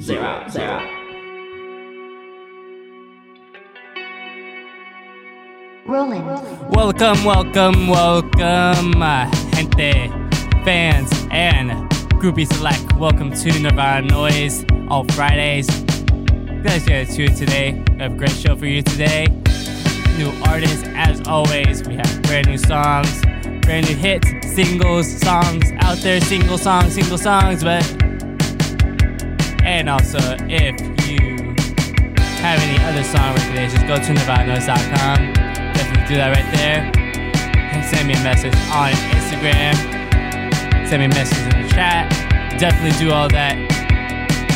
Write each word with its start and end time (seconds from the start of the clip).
zero, 0.00 0.46
zero. 0.48 0.80
Rolling. 5.86 6.24
Welcome, 6.70 7.24
welcome, 7.24 7.88
welcome, 7.88 9.02
uh, 9.02 9.30
gente, 9.52 10.08
fans, 10.64 11.10
and 11.30 11.70
groupies 12.20 12.58
alike. 12.58 12.80
Welcome 12.98 13.32
to 13.32 13.60
Nirvana 13.60 14.08
Noize 14.08 14.64
all 14.90 15.04
Fridays. 15.12 15.66
Glad 15.66 16.82
you 16.82 16.88
guys 16.88 17.16
tuned 17.16 17.36
today. 17.36 17.82
We 17.90 17.98
have 17.98 18.12
a 18.12 18.16
great 18.16 18.30
show 18.30 18.56
for 18.56 18.66
you 18.66 18.82
today. 18.82 19.26
New 20.16 20.32
artists, 20.46 20.84
as 20.94 21.26
always. 21.26 21.86
We 21.86 21.96
have 21.96 22.22
brand 22.22 22.46
new 22.46 22.58
songs, 22.58 23.20
brand 23.62 23.88
new 23.88 23.96
hits, 23.96 24.28
singles, 24.54 25.10
songs 25.20 25.64
out 25.80 25.98
there, 25.98 26.20
single 26.20 26.58
songs, 26.58 26.94
single 26.94 27.18
songs, 27.18 27.62
but. 27.62 28.01
And 29.64 29.88
also, 29.88 30.18
if 30.48 30.80
you 31.08 31.54
have 32.42 32.58
any 32.60 32.82
other 32.84 33.04
song 33.04 33.34
recommendations, 33.34 33.82
go 33.84 33.96
to 33.96 34.12
nirvananoise.com. 34.12 35.32
Definitely 35.34 36.06
do 36.08 36.16
that 36.16 36.34
right 36.34 36.52
there. 36.54 36.90
And 37.72 37.84
send 37.84 38.08
me 38.08 38.14
a 38.14 38.22
message 38.24 38.54
on 38.70 38.90
Instagram. 39.14 39.74
Send 40.88 41.00
me 41.00 41.06
a 41.06 41.08
message 41.08 41.54
in 41.54 41.62
the 41.62 41.68
chat. 41.68 42.10
Definitely 42.58 42.98
do 42.98 43.12
all 43.12 43.28
that. 43.28 43.56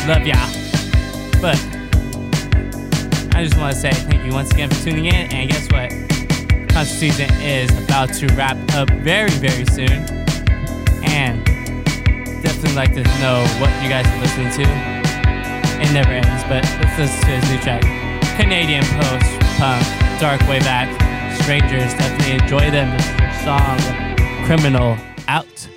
Love 0.07 0.27
y'all. 0.27 0.51
But 1.41 1.57
I 3.35 3.43
just 3.43 3.57
want 3.57 3.73
to 3.73 3.79
say 3.79 3.91
thank 3.91 4.25
you 4.25 4.33
once 4.33 4.51
again 4.51 4.69
for 4.69 4.83
tuning 4.83 5.05
in. 5.05 5.31
And 5.33 5.49
guess 5.49 5.71
what? 5.71 5.89
Concert 6.69 6.93
season 6.93 7.33
is 7.41 7.71
about 7.85 8.13
to 8.15 8.27
wrap 8.35 8.57
up 8.75 8.89
very, 9.01 9.31
very 9.31 9.65
soon. 9.67 10.05
And 11.03 11.45
definitely 12.43 12.75
like 12.75 12.93
to 12.93 13.03
know 13.21 13.45
what 13.59 13.71
you 13.81 13.89
guys 13.89 14.05
are 14.05 14.19
listening 14.19 14.51
to. 14.65 14.96
It 15.87 15.93
never 15.93 16.11
ends, 16.11 16.43
but 16.49 16.65
let's 16.83 16.99
listen 16.99 17.21
to 17.21 17.27
his 17.27 17.49
new 17.49 17.59
track. 17.59 17.81
Canadian 18.35 18.83
post 18.83 19.39
punk, 19.57 20.19
dark 20.19 20.41
way 20.41 20.59
back. 20.59 20.89
Strvngers 21.39 21.97
definitely 21.97 22.33
enjoy 22.33 22.69
them. 22.71 22.91
Song 23.45 23.79
Criminal 24.45 24.97
Out. 25.29 25.76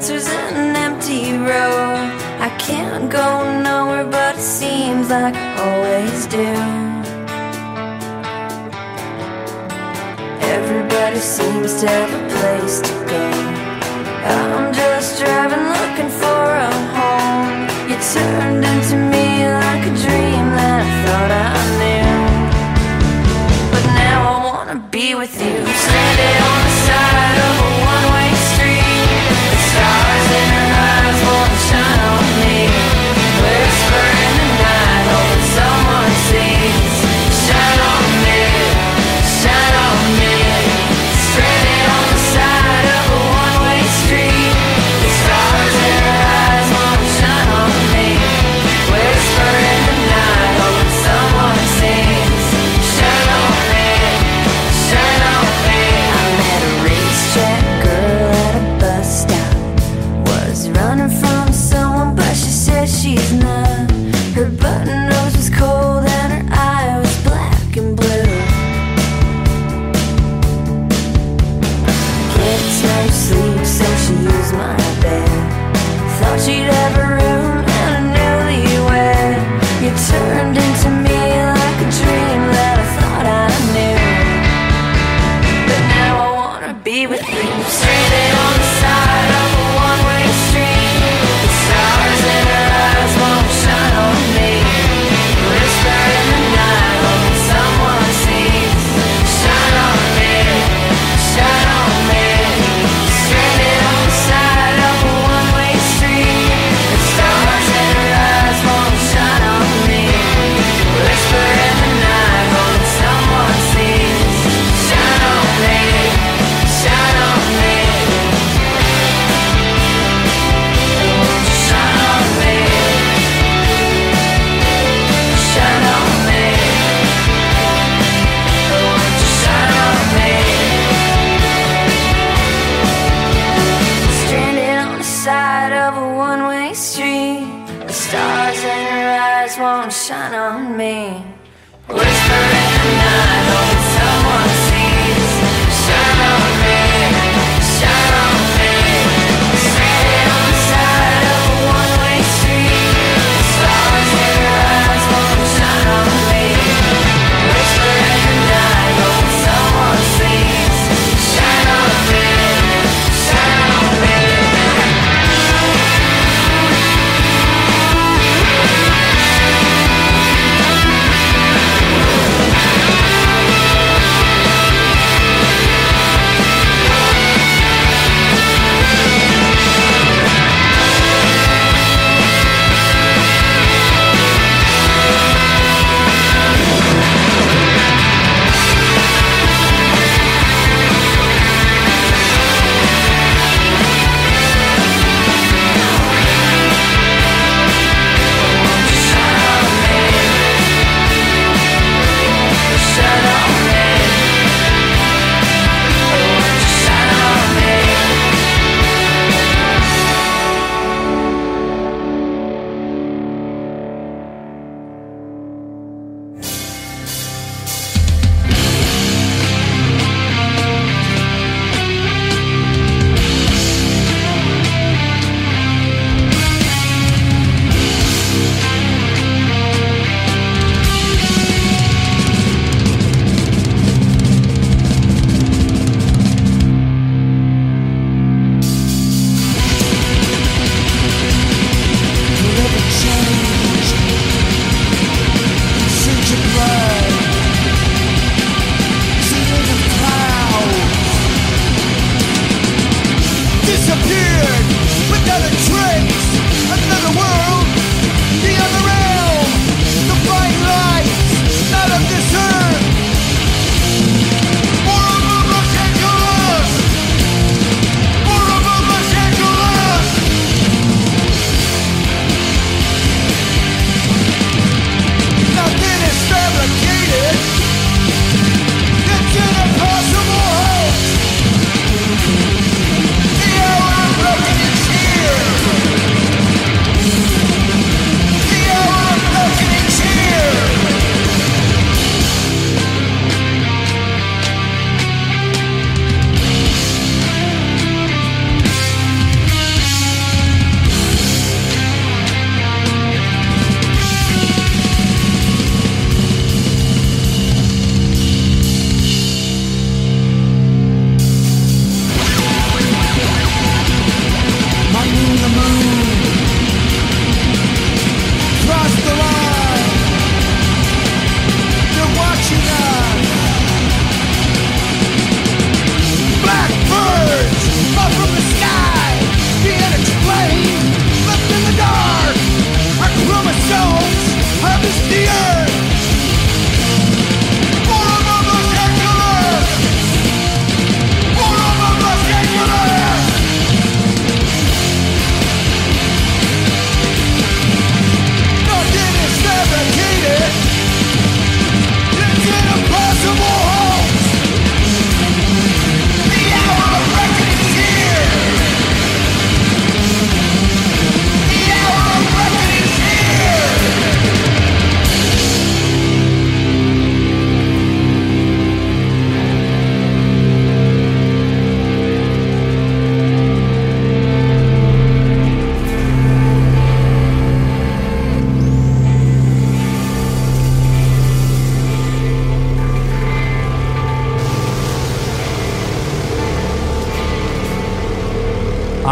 Shine 0.00 0.39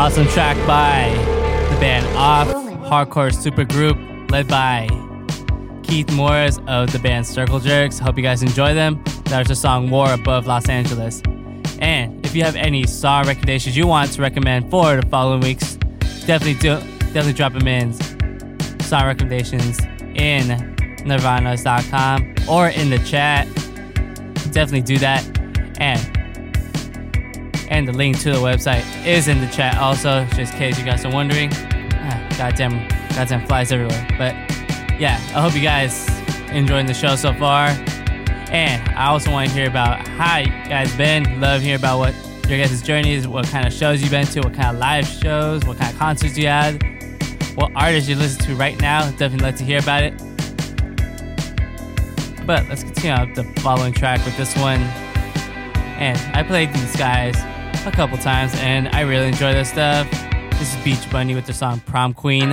Awesome 0.09 0.27
track 0.29 0.57
by 0.67 1.11
the 1.71 1.79
band 1.81 2.07
Off, 2.17 2.49
hardcore 2.89 3.31
supergroup 3.31 4.31
led 4.31 4.49
by 4.49 4.89
Keith 5.83 6.11
Morris 6.13 6.59
of 6.67 6.91
the 6.93 6.99
band 6.99 7.27
Circle 7.27 7.61
Jerks. 7.61 7.99
Hope 7.99 8.17
you 8.17 8.23
guys 8.23 8.43
enjoy 8.43 8.73
them. 8.73 9.05
That 9.25 9.41
was 9.41 9.49
the 9.49 9.55
song 9.55 9.91
War 9.91 10.11
Above 10.15 10.47
Los 10.47 10.71
Angeles. 10.71 11.21
And 11.79 12.25
if 12.25 12.35
you 12.35 12.43
have 12.43 12.57
any 12.57 12.87
song 12.87 13.27
recommendations 13.27 13.77
you 13.77 13.87
want 13.87 14.11
to 14.13 14.23
recommend 14.23 14.71
for 14.71 14.97
the 14.97 15.07
following 15.09 15.41
weeks, 15.41 15.77
definitely 16.25 16.55
do 16.55 16.79
definitely 17.13 17.35
drop 17.35 17.53
them 17.53 17.69
in 17.69 17.93
song 18.81 19.05
recommendations 19.05 19.79
in 20.15 20.75
nirvanas.com 21.05 22.35
or 22.49 22.69
in 22.69 22.89
the 22.89 22.99
chat. 23.01 23.47
Definitely 24.53 24.81
do 24.81 24.97
that. 25.01 25.23
And 25.79 26.18
and 27.71 27.87
the 27.87 27.93
link 27.93 28.19
to 28.21 28.33
the 28.33 28.39
website 28.39 28.85
is 29.07 29.29
in 29.29 29.41
the 29.41 29.47
chat 29.49 29.79
also, 29.79 30.25
just 30.35 30.53
in 30.53 30.59
case 30.59 30.79
you 30.79 30.85
guys 30.85 31.05
are 31.05 31.13
wondering. 31.13 31.51
Ah, 31.53 32.35
goddamn, 32.37 32.89
goddamn 33.15 33.47
flies 33.47 33.73
everywhere. 33.73 34.07
But 34.19 34.35
yeah, 34.99 35.17
I 35.35 35.41
hope 35.41 35.55
you 35.55 35.61
guys 35.61 36.09
enjoying 36.51 36.87
the 36.87 36.95
show 36.95 37.17
so 37.17 37.33
far. 37.35 37.69
And 38.51 38.83
I 38.97 39.09
also 39.09 39.31
want 39.31 39.51
to 39.51 39.55
hear 39.55 39.69
about 39.69 40.07
how 40.09 40.39
you 40.39 40.51
guys 40.69 40.95
been. 40.97 41.41
Love 41.41 41.61
hear 41.61 41.77
about 41.77 41.99
what 41.99 42.15
your 42.49 42.59
guys' 42.59 42.81
journey 42.83 43.13
is, 43.13 43.29
what 43.29 43.47
kind 43.49 43.67
of 43.67 43.73
shows 43.73 44.01
you've 44.01 44.11
been 44.11 44.27
to, 44.27 44.41
what 44.41 44.55
kind 44.55 44.75
of 44.75 44.79
live 44.79 45.07
shows, 45.07 45.65
what 45.67 45.77
kind 45.77 45.93
of 45.93 45.99
concerts 45.99 46.39
you 46.39 46.47
had, 46.47 46.83
what 47.55 47.71
artists 47.77 48.09
you 48.09 48.17
listen 48.17 48.43
to 48.47 48.55
right 48.55 48.81
now. 48.81 49.11
Definitely 49.13 49.47
love 49.51 49.57
to 49.57 49.65
hear 49.65 49.81
about 49.81 50.03
it. 50.03 50.15
But 52.47 52.67
let's 52.69 52.83
continue 52.83 53.11
on 53.11 53.35
the 53.35 53.45
following 53.61 53.93
track 53.93 54.25
with 54.25 54.37
this 54.39 54.57
one. 54.57 54.81
And 56.01 56.19
I 56.35 56.43
played 56.43 56.73
these 56.73 56.97
guys 56.97 57.37
a 57.89 57.93
couple 57.93 58.19
times, 58.19 58.53
and 58.57 58.89
I 58.89 59.01
really 59.01 59.29
enjoy 59.29 59.55
this 59.55 59.71
stuff. 59.71 60.11
This 60.59 60.77
is 60.77 60.85
Beach 60.85 61.11
Bunny 61.11 61.35
with 61.35 61.47
the 61.47 61.55
song 61.55 61.81
Prom 61.81 62.13
Queen. 62.13 62.51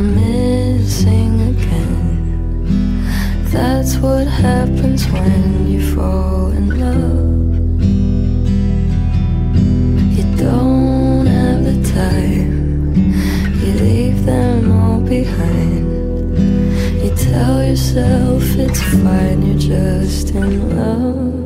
I'm 0.00 0.14
missing 0.14 1.34
again. 1.52 3.04
That's 3.52 3.98
what 3.98 4.26
happens 4.26 5.06
when 5.08 5.68
you 5.68 5.94
fall 5.94 6.52
in 6.52 6.68
love. 6.80 7.82
You 10.16 10.24
don't 10.38 11.26
have 11.26 11.64
the 11.66 11.82
time, 11.92 12.94
you 13.60 13.72
leave 13.74 14.24
them 14.24 14.72
all 14.72 15.00
behind. 15.02 15.84
You 17.02 17.14
tell 17.14 17.62
yourself 17.62 18.42
it's 18.56 18.80
fine, 19.02 19.42
you're 19.42 19.58
just 19.58 20.30
in 20.30 20.78
love. 20.78 21.39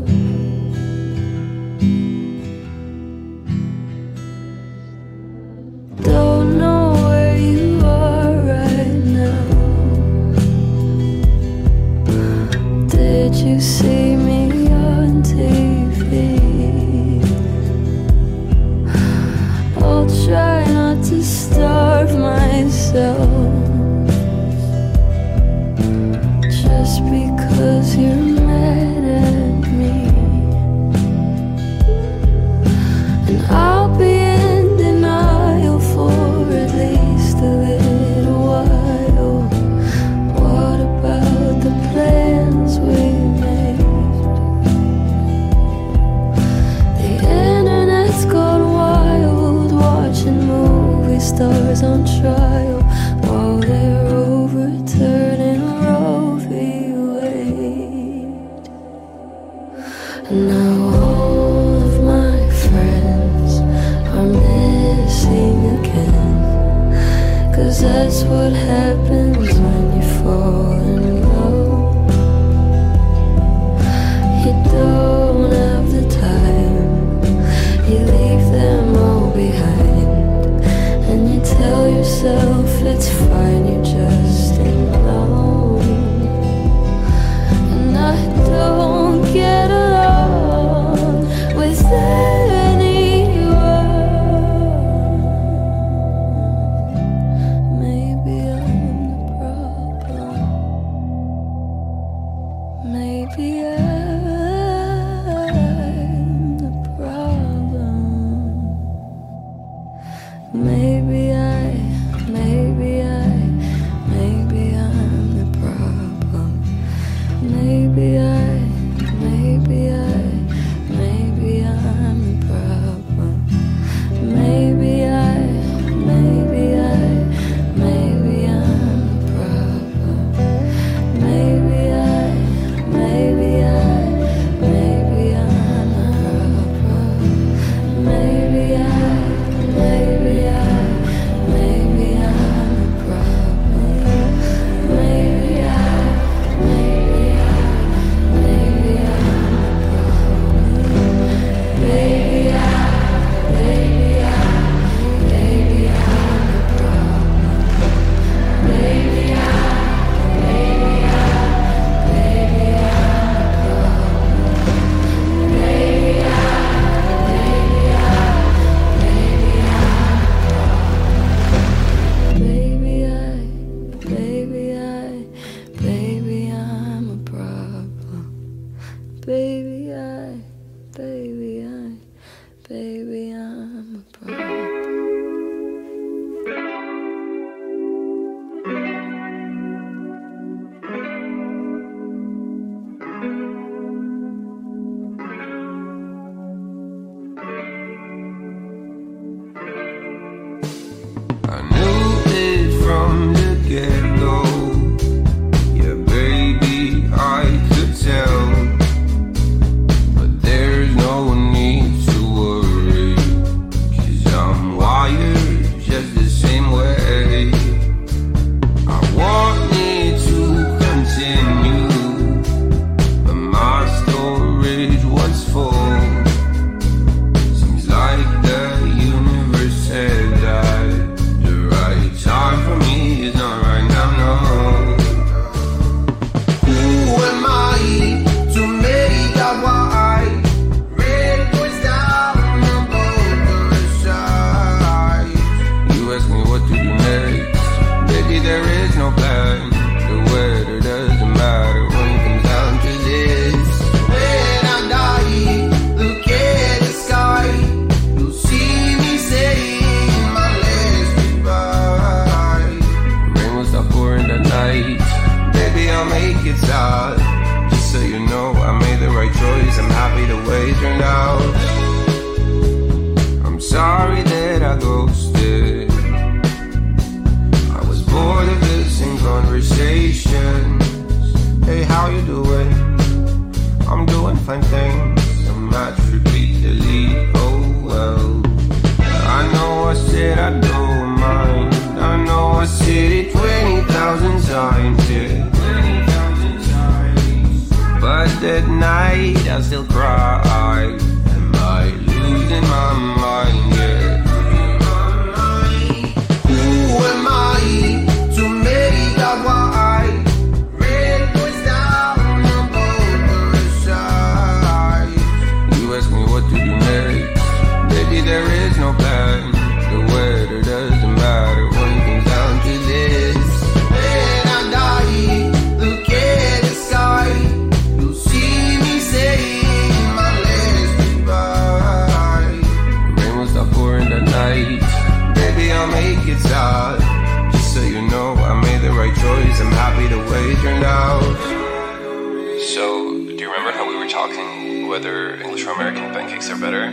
whether 344.95 345.35
English 345.43 345.67
or 345.67 345.73
American 345.73 346.05
pancakes 346.15 346.49
are 346.49 346.57
better. 346.57 346.85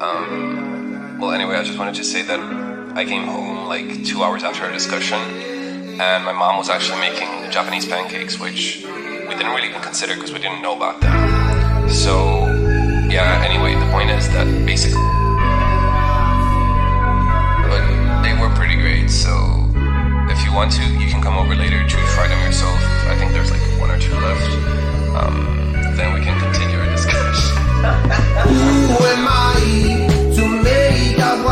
Um, 0.00 1.18
well, 1.20 1.32
anyway, 1.32 1.56
I 1.56 1.62
just 1.62 1.78
wanted 1.78 1.94
to 1.96 2.04
say 2.04 2.22
that 2.22 2.40
I 2.96 3.04
came 3.04 3.24
home 3.24 3.68
like 3.68 4.02
two 4.02 4.22
hours 4.22 4.42
after 4.42 4.64
our 4.64 4.72
discussion, 4.72 5.20
and 6.00 6.24
my 6.24 6.32
mom 6.32 6.56
was 6.56 6.70
actually 6.70 7.00
making 7.00 7.50
Japanese 7.50 7.84
pancakes, 7.84 8.40
which 8.40 8.80
we 9.28 9.32
didn't 9.36 9.52
really 9.52 9.68
even 9.68 9.82
consider 9.82 10.14
because 10.14 10.32
we 10.32 10.38
didn't 10.38 10.62
know 10.62 10.74
about 10.74 11.02
them. 11.02 11.12
So, 11.90 12.46
yeah, 13.12 13.44
anyway, 13.44 13.74
the 13.74 13.92
point 13.92 14.08
is 14.08 14.26
that 14.32 14.48
basically. 14.64 15.04
But 17.68 17.84
they 18.24 18.32
were 18.40 18.48
pretty 18.56 18.76
great, 18.80 19.10
so 19.10 19.68
if 20.32 20.42
you 20.46 20.54
want 20.54 20.72
to, 20.80 20.84
you 20.96 21.12
can 21.12 21.20
come 21.20 21.36
over 21.36 21.54
later 21.54 21.86
to 21.86 21.96
try 22.16 22.26
them 22.26 22.40
yourself. 22.40 22.80
I 23.12 23.14
think 23.20 23.32
there's 23.32 23.50
like 23.50 23.60
one 23.78 23.90
or 23.90 24.00
two 24.00 24.16
left. 24.16 24.48
Um, 25.12 25.36
then 25.94 26.14
we 26.14 26.24
can 26.24 26.40
continue. 26.40 26.81
Who 27.82 27.88
am 27.88 29.26
I 29.26 30.06
to 30.36 30.46
make 30.62 31.18
a 31.18 31.42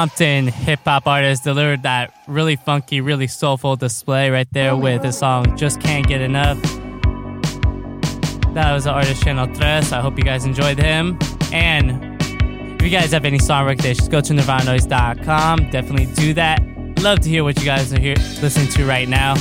Compton 0.00 0.46
hip 0.46 0.80
hop 0.86 1.06
artist 1.06 1.44
delivered 1.44 1.82
that 1.82 2.14
really 2.26 2.56
funky, 2.56 3.02
really 3.02 3.26
soulful 3.26 3.76
display 3.76 4.30
right 4.30 4.50
there 4.50 4.74
with 4.74 5.02
the 5.02 5.12
song 5.12 5.58
Just 5.58 5.78
Can't 5.78 6.06
Get 6.06 6.22
Enough. 6.22 6.58
That 8.54 8.72
was 8.72 8.84
the 8.84 8.92
artist 8.92 9.22
Channel 9.22 9.54
Tres. 9.54 9.92
I 9.92 10.00
hope 10.00 10.16
you 10.16 10.24
guys 10.24 10.46
enjoyed 10.46 10.78
him. 10.78 11.18
And 11.52 12.18
if 12.22 12.82
you 12.82 12.88
guys 12.88 13.12
have 13.12 13.26
any 13.26 13.38
song 13.38 13.66
recommendations, 13.66 14.08
go 14.08 14.22
to 14.22 14.32
nirvananoize.com. 14.32 15.68
Definitely 15.68 16.06
do 16.14 16.32
that. 16.32 16.62
Love 17.00 17.20
to 17.20 17.28
hear 17.28 17.44
what 17.44 17.58
you 17.58 17.66
guys 17.66 17.92
are 17.92 18.00
here 18.00 18.16
listening 18.40 18.68
to 18.68 18.86
right 18.86 19.06
now. 19.06 19.34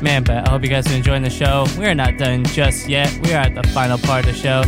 Man, 0.00 0.24
but 0.24 0.48
I 0.48 0.50
hope 0.50 0.62
you 0.62 0.70
guys 0.70 0.90
are 0.90 0.96
enjoying 0.96 1.22
the 1.22 1.28
show. 1.28 1.66
We 1.78 1.84
are 1.84 1.94
not 1.94 2.16
done 2.16 2.44
just 2.46 2.88
yet. 2.88 3.14
We 3.22 3.34
are 3.34 3.42
at 3.42 3.54
the 3.54 3.68
final 3.74 3.98
part 3.98 4.26
of 4.26 4.34
the 4.34 4.40
show. 4.40 4.62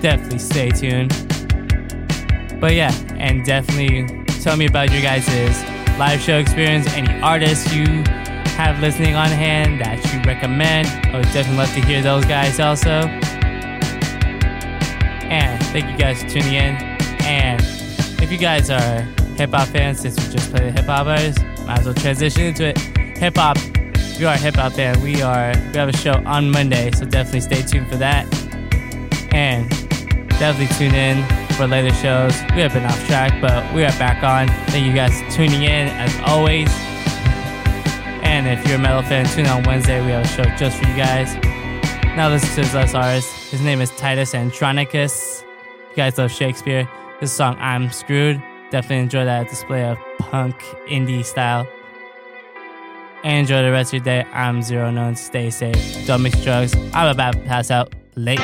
Definitely 0.00 0.38
stay 0.38 0.70
tuned. 0.70 1.29
But 2.60 2.74
yeah, 2.74 2.92
and 3.16 3.42
definitely 3.44 4.06
tell 4.42 4.56
me 4.56 4.66
about 4.66 4.92
your 4.92 5.00
guys' 5.00 5.26
live 5.98 6.20
show 6.20 6.36
experience, 6.36 6.86
any 6.88 7.20
artists 7.22 7.72
you 7.72 7.86
have 8.56 8.78
listening 8.80 9.14
on 9.14 9.28
hand 9.28 9.80
that 9.80 9.96
you 10.12 10.20
recommend. 10.22 10.86
I 11.06 11.16
would 11.16 11.24
definitely 11.32 11.56
love 11.56 11.72
to 11.72 11.80
hear 11.80 12.02
those 12.02 12.26
guys 12.26 12.60
also. 12.60 13.08
And 15.30 15.62
thank 15.66 15.90
you 15.90 15.96
guys 15.96 16.22
for 16.22 16.28
tuning 16.28 16.52
in. 16.52 16.76
And 17.22 17.62
if 18.22 18.30
you 18.30 18.36
guys 18.36 18.68
are 18.68 19.00
hip 19.36 19.52
hop 19.52 19.68
fans, 19.68 20.00
since 20.00 20.16
we 20.16 20.30
just 20.30 20.50
played 20.50 20.64
the 20.64 20.72
hip 20.72 20.84
hop 20.84 21.06
artists, 21.06 21.42
might 21.64 21.78
as 21.78 21.86
well 21.86 21.94
transition 21.94 22.42
into 22.42 22.66
it. 22.66 22.78
Hip 23.16 23.36
hop, 23.36 23.56
if 23.56 24.20
you 24.20 24.28
are 24.28 24.34
a 24.34 24.38
hip 24.38 24.56
hop 24.56 24.72
fan, 24.72 25.00
we 25.00 25.22
are 25.22 25.54
we 25.72 25.78
have 25.78 25.88
a 25.88 25.96
show 25.96 26.22
on 26.26 26.50
Monday, 26.50 26.90
so 26.90 27.06
definitely 27.06 27.40
stay 27.40 27.62
tuned 27.62 27.88
for 27.88 27.96
that. 27.96 28.26
And 29.32 29.70
definitely 30.38 30.74
tune 30.76 30.94
in 30.94 31.49
for 31.60 31.66
later 31.66 31.94
shows. 31.96 32.32
We 32.54 32.62
have 32.62 32.72
been 32.72 32.86
off 32.86 33.06
track, 33.06 33.38
but 33.38 33.74
we 33.74 33.84
are 33.84 33.92
back 33.98 34.22
on. 34.22 34.48
Thank 34.70 34.86
you 34.86 34.94
guys 34.94 35.20
for 35.20 35.30
tuning 35.30 35.62
in 35.62 35.88
as 35.88 36.18
always. 36.24 36.70
And 38.24 38.46
if 38.46 38.66
you're 38.66 38.78
a 38.78 38.80
metal 38.80 39.02
fan, 39.02 39.26
tune 39.26 39.46
on 39.46 39.64
Wednesday. 39.64 40.00
We 40.00 40.10
have 40.12 40.24
a 40.24 40.28
show 40.28 40.44
just 40.56 40.78
for 40.78 40.88
you 40.88 40.96
guys. 40.96 41.34
Now 42.16 42.30
listen 42.30 42.48
to 42.54 42.62
his 42.62 42.72
last 42.72 42.94
artist. 42.94 43.50
His 43.50 43.60
name 43.60 43.82
is 43.82 43.90
Titus 43.90 44.34
Andronicus. 44.34 45.44
You 45.90 45.96
guys 45.96 46.16
love 46.16 46.32
Shakespeare. 46.32 46.88
This 47.20 47.30
song, 47.30 47.58
I'm 47.60 47.90
Screwed. 47.90 48.42
Definitely 48.70 49.00
enjoy 49.00 49.26
that 49.26 49.50
display 49.50 49.84
of 49.84 49.98
punk 50.18 50.56
indie 50.88 51.22
style. 51.22 51.68
And 53.22 53.40
enjoy 53.40 53.62
the 53.62 53.70
rest 53.70 53.90
of 53.90 53.98
your 53.98 54.04
day. 54.04 54.24
I'm 54.32 54.62
Zero 54.62 54.90
Known. 54.90 55.14
Stay 55.14 55.50
safe. 55.50 56.06
Don't 56.06 56.22
mix 56.22 56.42
drugs. 56.42 56.74
I'm 56.94 57.08
about 57.08 57.34
to 57.34 57.40
pass 57.40 57.70
out 57.70 57.94
late. 58.16 58.40